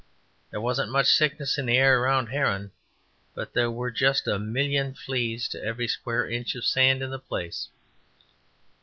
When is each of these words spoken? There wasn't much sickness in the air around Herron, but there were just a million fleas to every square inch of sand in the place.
There 0.49 0.59
wasn't 0.59 0.91
much 0.91 1.05
sickness 1.11 1.59
in 1.59 1.67
the 1.67 1.77
air 1.77 2.01
around 2.01 2.29
Herron, 2.29 2.71
but 3.35 3.53
there 3.53 3.69
were 3.69 3.91
just 3.91 4.25
a 4.27 4.39
million 4.39 4.95
fleas 4.95 5.47
to 5.49 5.63
every 5.63 5.87
square 5.87 6.27
inch 6.27 6.55
of 6.55 6.65
sand 6.65 7.03
in 7.03 7.11
the 7.11 7.19
place. 7.19 7.69